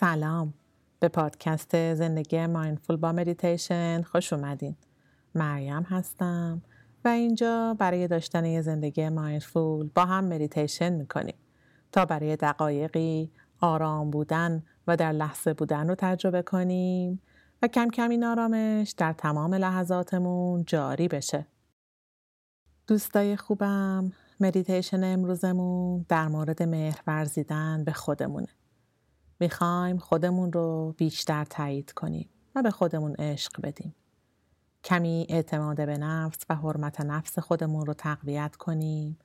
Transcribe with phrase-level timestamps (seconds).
[0.00, 0.54] سلام.
[1.00, 4.76] به پادکست زندگی mindful با مدیتیشن خوش اومدین.
[5.34, 6.62] مریم هستم
[7.04, 11.34] و اینجا برای داشتن یه زندگی مایندفول با هم مدیتیشن می‌کنیم.
[11.92, 17.22] تا برای دقایقی آرام بودن و در لحظه بودن رو تجربه کنیم
[17.62, 21.46] و کم کم این آرامش در تمام لحظاتمون جاری بشه.
[22.86, 28.57] دوستای خوبم مدیتیشن امروزمون در مورد مهر ورزیدن به خودمونه.
[29.40, 33.94] می‌خوایم خودمون رو بیشتر تایید کنیم و به خودمون عشق بدیم.
[34.84, 39.18] کمی اعتماد به نفس و حرمت نفس خودمون رو تقویت کنیم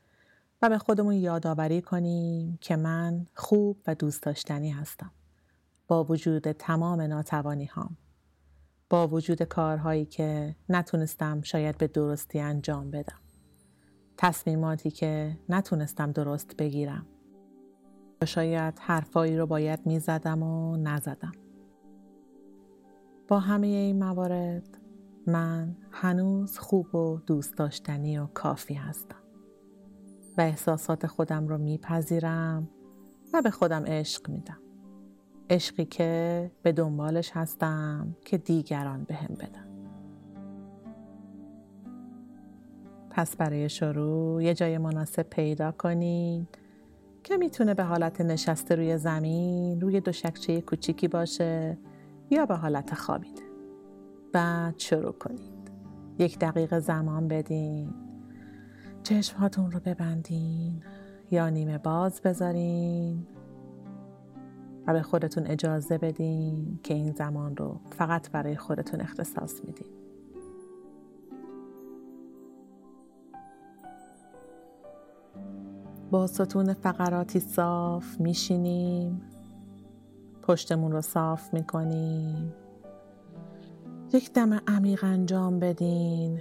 [0.61, 5.11] و به خودمون یادآوری کنیم که من خوب و دوست داشتنی هستم.
[5.87, 7.97] با وجود تمام ناتوانی هام.
[8.89, 13.19] با وجود کارهایی که نتونستم شاید به درستی انجام بدم.
[14.17, 17.05] تصمیماتی که نتونستم درست بگیرم.
[18.25, 21.31] شاید حرفایی رو باید می‌زدم و نزدم.
[23.27, 24.77] با همه این موارد
[25.27, 29.15] من هنوز خوب و دوست داشتنی و کافی هستم
[30.37, 32.69] و احساسات خودم رو میپذیرم
[33.33, 34.57] و به خودم عشق میدم.
[35.49, 39.67] عشقی که به دنبالش هستم که دیگران بهم بدن.
[43.09, 46.57] پس برای شروع یه جای مناسب پیدا کنید
[47.23, 51.77] که می‌تونه به حالت نشسته روی زمین روی دو شکچه کوچیکی باشه
[52.29, 53.41] یا به حالت خوابیده
[54.31, 55.71] بعد شروع کنید.
[56.19, 57.93] یک دقیقه زمان بدین.
[59.03, 60.83] چشم رو ببندین
[61.31, 63.27] یا نیمه باز بذارین
[64.87, 70.02] و به خودتون اجازه بدین که این زمان رو فقط برای خودتون اختصاص میدین.
[76.13, 79.21] با ستون فقراتی صاف میشینیم.
[80.41, 82.53] پشتمون رو صاف می‌کنیم.
[84.13, 86.39] یک دم عمیق انجام بدین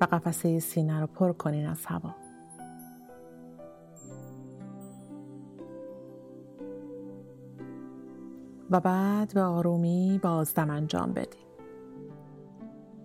[0.00, 2.14] و قفسه سینه رو پر کنین از هوا.
[8.70, 11.48] و بعد به آرومی بازدم انجام بدین.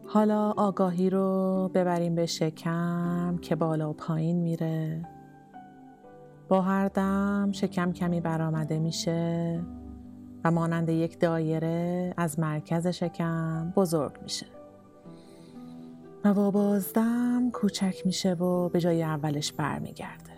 [0.05, 5.05] حالا آگاهی رو ببریم به شکم که بالا و پایین میره.
[6.61, 9.61] هر دم شکم کمی برآمده میشه
[10.43, 14.45] و مانند یک دایره از مرکز شکم بزرگ میشه.
[16.25, 20.33] و با بازدم کوچک میشه و به جای اولش برمیگرده.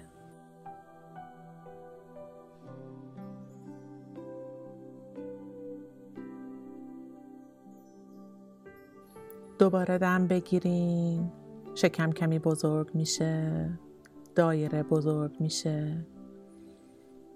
[9.60, 11.32] دوباره دم بگیرین
[11.76, 13.70] شکم کمی بزرگ میشه.
[14.36, 16.06] دایره بزرگ میشه.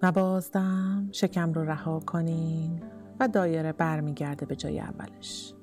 [0.01, 2.81] و بازدم شکم رو رها کنین
[3.19, 5.53] و دایره برمیگرده به جای اولش.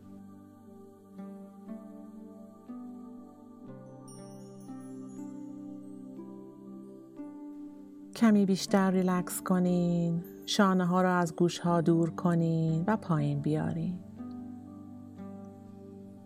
[8.16, 13.98] کمی بیشتر ریلکس کنین شانه ها رو از گوش ها دور کنین و پایین بیارین.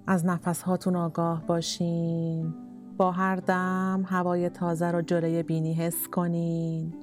[0.06, 2.69] از نفس هاتون آگاه باشین.
[3.00, 6.94] با هر دم هوای تازه رو جلوی بینی حس کنین.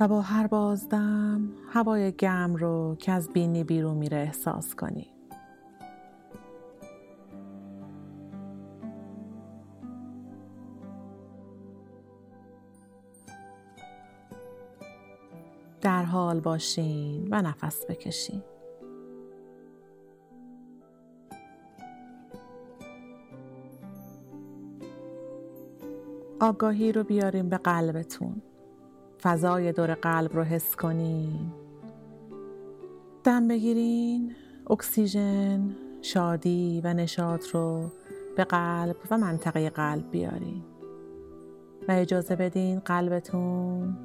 [0.00, 5.06] و با هر بازدم هوای گرم رو که از بینی بیرون میره احساس کنین.
[15.80, 18.42] در حال باشین و نفس بکشین.
[26.40, 28.42] آگاهی رو بیاریم به قلبتون.
[29.22, 31.52] فضای دور قلب رو حس کنین.
[33.24, 34.32] دم بگیرین
[34.70, 37.90] اکسیژن شادی و نشاط رو
[38.36, 40.62] به قلب و منطقه قلب بیارین.
[41.88, 43.96] و اجازه بدین قلبتون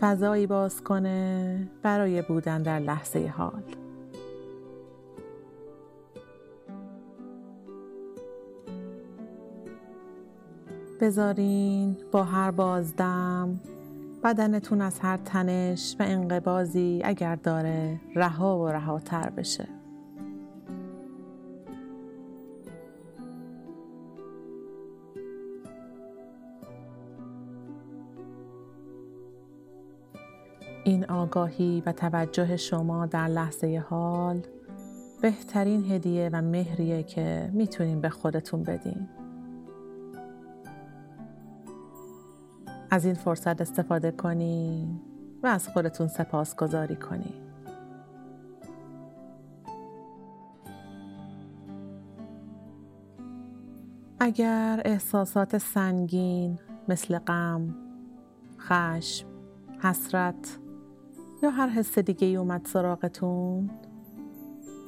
[0.00, 3.62] فضایی باز کنه برای بودن در لحظه حال.
[11.06, 13.60] بذارین با هر بازدم.
[14.24, 19.68] بدنتون از هر تنش و انقبازی اگر داره رها و رهاتر بشه.
[30.84, 34.40] این آگاهی و توجه شما در لحظه حال
[35.22, 39.08] بهترین هدیه و مهریه که می‌تونین به خودتون بدین.
[42.96, 45.00] از این فرصت استفاده کنی
[45.42, 47.34] و از خودتون سپاسگزاری کنی.
[54.20, 56.58] اگر احساسات سنگین
[56.88, 57.74] مثل غم،
[58.58, 59.26] خشم،
[59.78, 60.58] حسرت
[61.42, 63.70] یا هر حس دیگه ای اومد سراغتون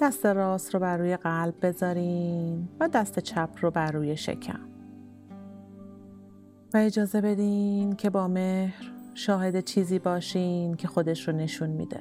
[0.00, 4.77] دست راست رو بر روی قلب بذارین و دست چپ رو بر روی شکم.
[6.74, 12.00] و اجازه بدین که با مهر شاهد چیزی باشین که خودش رو نشون میده.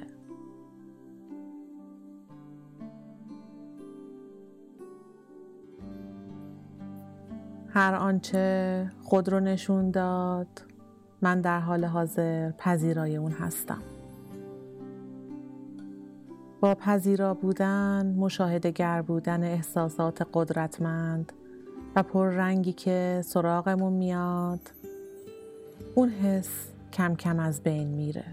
[7.68, 10.64] هر آنچه خود رو نشون داد
[11.22, 13.82] من در حال حاضر پذیرای اون هستم.
[16.60, 21.32] با پذیرا بودن مشاهده گر بودن احساسات قدرتمند
[21.98, 24.60] و پررنگی که سراغمون میاد.
[25.94, 28.24] اون حس کم کم از بین میره.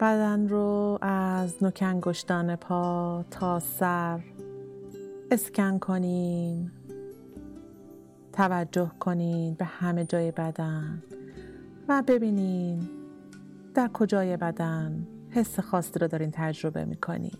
[0.00, 4.20] بدن رو از نوک انگشتان پا تا سر
[5.30, 6.70] اسکن کنین
[8.32, 11.02] توجه کنین به همه جای بدن
[11.88, 13.01] و ببینین
[13.74, 17.38] در کجای بدن حس خاصی رو دارین تجربه می‌کنین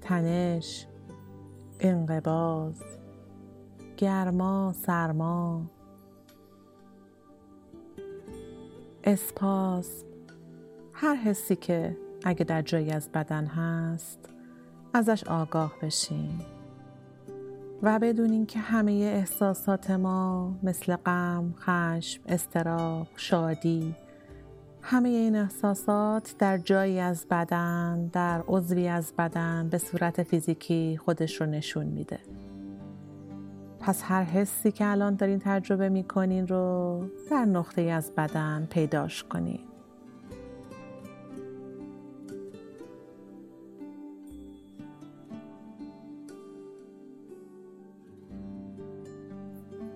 [0.00, 0.86] تنش
[1.80, 2.82] انقباز
[3.96, 5.62] گرما سرما
[9.04, 10.04] اسپاس
[10.92, 14.18] هر حسی که اگه در جایی از بدن هست
[14.94, 16.40] ازش آگاه بشین.
[17.82, 23.94] و بدونین که همه احساسات ما مثل غم، خشم، استراق، شادی
[24.82, 31.40] همه این احساسات در جایی از بدن، در عضوی از بدن به صورت فیزیکی خودش
[31.40, 32.18] رو نشون میده.
[33.80, 39.60] پس هر حسی که الان دارین تجربه می‌کنین رو در نقطه از بدن پیداش کنین.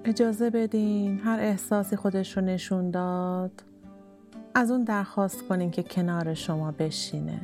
[0.04, 3.62] اجازه بدین هر احساسی خودش رو نشون داد
[4.54, 7.40] از اون درخواست کنین که کنار شما بشینه.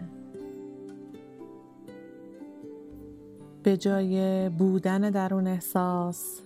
[3.62, 6.40] به جای بودن در اون احساس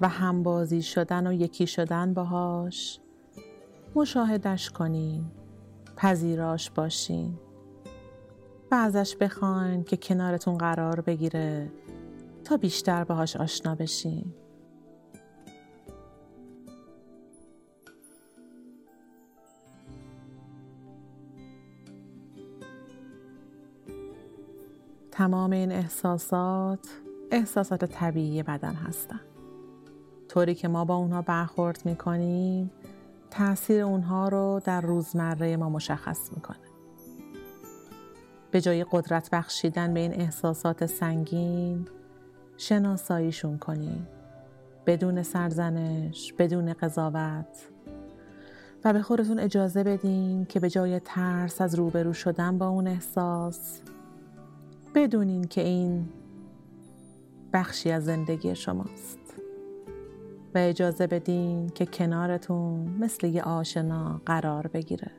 [0.00, 3.00] و همبازی شدن و یکی شدن باهاش
[3.94, 5.24] مشاهدش کنین
[5.96, 7.38] پذیراش باشین
[8.70, 11.70] و ازش بخواین که کنارتون قرار بگیره
[12.44, 14.34] تا بیشتر باهاش آشنا بشین.
[25.16, 26.78] تمام این احساسات
[27.30, 29.20] احساسات طبیعی بدن هستن.
[30.28, 32.70] طوری که ما با اونها برخورد می‌کنیم
[33.30, 36.56] تاثیر اونها رو در روزمره ما مشخص می‌کنه.
[38.50, 41.88] به جای قدرت بخشیدن به این احساسات سنگین
[42.56, 44.08] شناساییشون کنیم.
[44.86, 47.68] بدون سرزنش بدون قضاوت.
[48.84, 53.80] و به خودتون اجازه بدین که به جای ترس از روبرو شدن با اون احساس
[54.96, 56.08] بدونین که این
[57.52, 59.18] بخشی از زندگی شماست.
[60.54, 65.10] و اجازه بدین که کنارتون مثل یه آشنا قرار بگیره.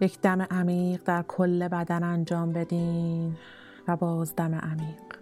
[0.00, 3.36] یک دم عمیق در کل بدن انجام بدین
[3.88, 5.18] و باز دم عمیق.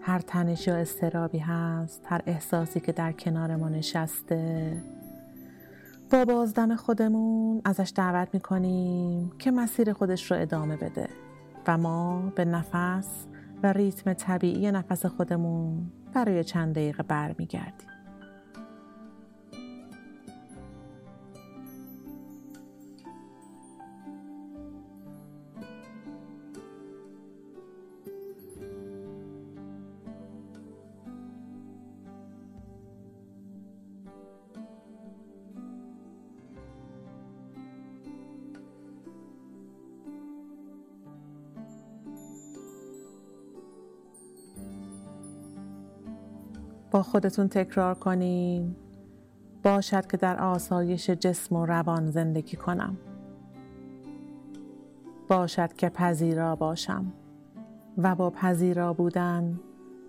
[0.00, 4.76] هر تنش یا استرابی هست هر احساسی که در کنار ما نشسته
[6.10, 11.08] با بازدم خودمون ازش دعوت می‌کنیم که مسیر خودش رو ادامه بده
[11.66, 13.26] و ما به نفس
[13.62, 17.88] و ریتم طبیعی نفس خودمون برای چند دقیقه برمیگردیم.
[46.94, 48.76] با خودتون تکرار کنین.
[49.62, 52.96] باشد که در آسایش جسم و روان زندگی کنم.
[55.28, 57.12] باشد که پذیرا باشم
[57.98, 59.60] و با پذیرا بودن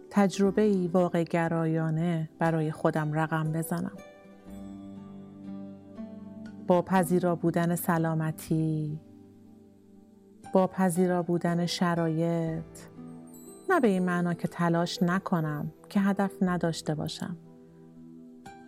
[0.10, 3.98] تجربه ای واقع گرایانه برای خودم رقم بزنم.
[6.68, 9.00] با پذیرا بودن سلامتی
[10.54, 12.64] با پذیرا بودن شرایط
[13.70, 17.38] نه به این معنا که تلاش نکنم که هدف نداشته باشم.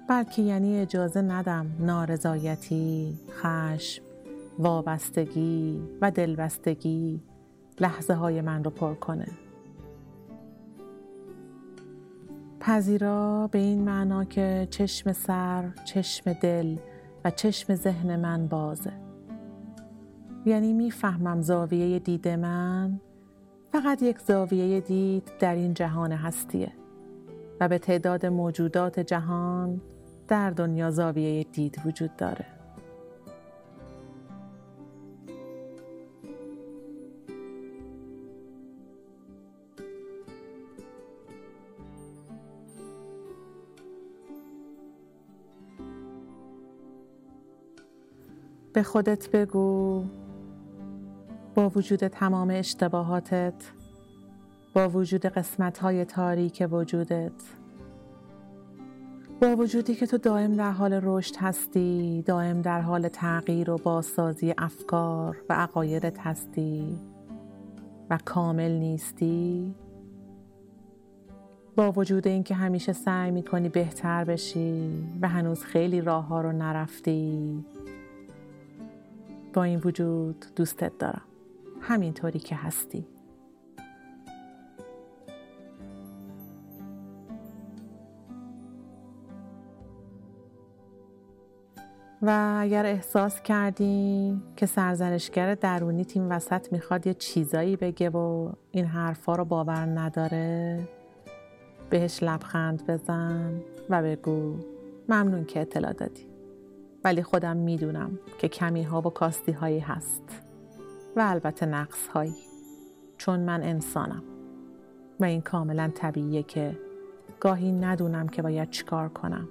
[0.09, 4.03] بلکه یعنی اجازه ندم نارضایتی، خشم،
[4.59, 7.21] وابستگی و دلبستگی
[7.79, 9.27] لحظه های من رو پر کنه.
[12.59, 16.77] پذیرا به این معنا که چشم سر، چشم دل
[17.25, 18.93] و چشم ذهن من بازه.
[20.45, 22.99] یعنی می‌فهمم زاویه دید من
[23.83, 26.71] فقط یک زاویه دید در این جهان هستیه
[27.59, 29.81] و به تعداد موجودات جهان
[30.27, 32.45] در دنیا زاویه دید وجود داره.
[48.73, 50.03] به خودت بگو
[51.57, 53.53] با وجود تمام اشتباهاتت
[54.73, 57.31] با وجود قسمت های تاریک وجودت
[59.41, 64.53] با وجودی که تو دائم در حال رشد هستی دائم در حال تغییر و بازسازی
[64.57, 66.99] افکار و عقایدت هستی
[68.09, 69.75] و کامل نیستی
[71.75, 77.65] با وجود اینکه همیشه سعی می‌کنی بهتر بشی و هنوز خیلی راه ها رو نرفتی
[79.53, 81.21] با این وجود دوستت دارم.
[81.87, 83.07] همینطوری که هستی.
[92.21, 98.85] و اگر احساس کردی که سرزنشگر درونی تیم وسط می‌خواد یه چیزایی بگه و این
[98.85, 100.79] حرفا رو باور نداره
[101.89, 104.55] بهش لبخند بزن و بگو
[105.09, 106.27] ممنون که اطلاع دادی.
[107.03, 110.46] ولی خودم می‌دونم که کمی ها و کاستی هایی هست.
[111.17, 112.35] و البته نقص هایی
[113.17, 114.23] چون من انسانم
[115.19, 116.79] و این کاملا طبیعیه که
[117.39, 119.49] گاهی ندونم که باید چیکار کنم.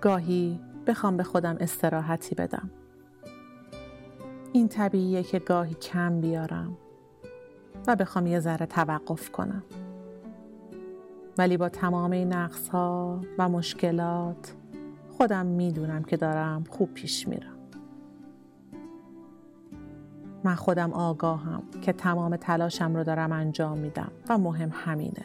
[0.00, 2.70] گاهی بخوام به خودم استراحتی بدم.
[4.52, 6.76] این طبیعیه که گاهی کم بیارم
[7.86, 9.62] و بخوام یه ذره توقف کنم.
[11.38, 14.54] ولی با تمام این نقص ها و مشکلات
[15.10, 17.51] خودم می‌دونم که دارم خوب پیش میرم.
[20.44, 25.24] من خودم آگاهم که تمام تلاشم رو دارم انجام میدم و مهم همینه.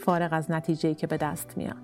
[0.00, 1.76] فارغ از نتیجه که به دست میاد.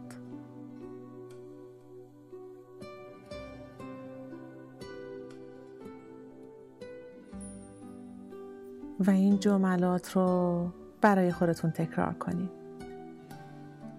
[9.07, 10.69] و این جملات رو
[11.00, 12.50] برای خودتون تکرار کنید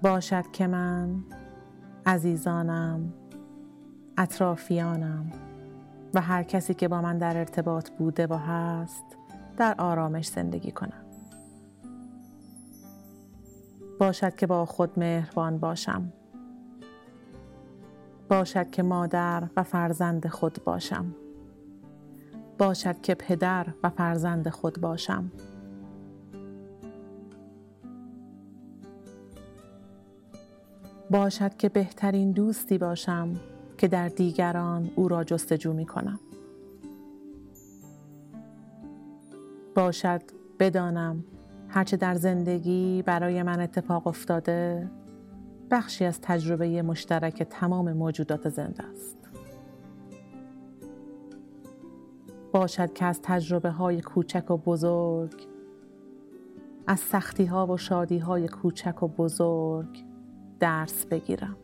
[0.01, 1.23] باشد که من
[2.05, 3.13] عزیزانم
[4.17, 5.31] اطرافیانم
[6.13, 9.05] و هر کسی که با من در ارتباط بوده و هست
[9.57, 11.05] در آرامش زندگی کنم.
[13.99, 16.13] باشد که با خود مهربان باشم.
[18.29, 21.15] باشد که مادر و فرزند خود باشم.
[22.57, 25.31] باشد که پدر و فرزند خود باشم.
[31.11, 33.33] باشد که بهترین دوستی باشم.
[33.81, 36.19] که در دیگران او را جستجو می کنم.
[39.75, 40.21] باشد
[40.59, 41.23] بدانم
[41.67, 44.89] هرچه در زندگی برای من اتفاق افتاده
[45.71, 49.17] بخشی از تجربه مشترک تمام موجودات زنده است.
[52.51, 55.47] باشد که از تجربه های کوچک و بزرگ
[56.87, 60.03] از سختی ها و شادی های کوچک و بزرگ
[60.59, 61.57] درس بگیرم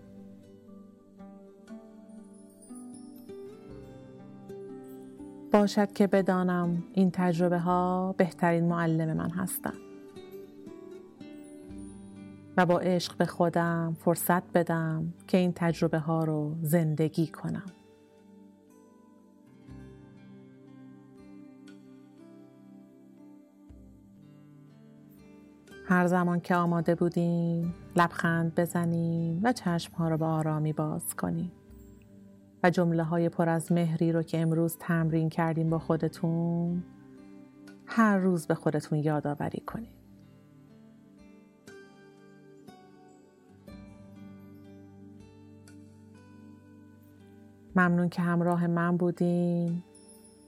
[5.58, 9.78] باشد که بدانم این تجربه ها بهترین معلم من هستند.
[12.58, 17.66] و با عشق به خودم فرصت بدم که این تجربه ها رو زندگی کنم.
[25.86, 31.52] هر زمان که آماده بودیم لبخند بزنیم و چشم ها رو به آرامی باز کنیم.
[32.69, 36.83] جمله های پر از مهری رو که امروز تمرین کردیم با خودتون
[37.86, 39.97] هر روز به خودتون یادآوری کنید.
[47.75, 49.83] ممنون که همراه من بودین.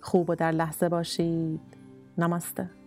[0.02, 1.62] خوب و در لحظه باشید.
[2.18, 2.79] نماسته.